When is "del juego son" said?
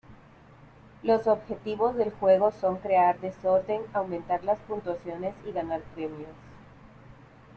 1.95-2.77